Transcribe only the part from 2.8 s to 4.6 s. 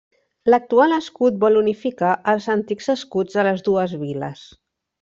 escuts de les dues viles.